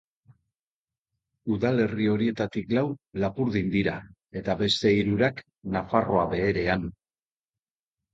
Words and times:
Udalerri 1.55 2.07
horietatik 2.13 2.71
lau 2.77 2.83
Lapurdin 3.23 3.69
dira, 3.75 3.93
eta 4.41 4.55
beste 4.63 4.95
hirurak 5.01 5.43
Nafarroa 5.77 6.25
Beherean. 6.33 6.89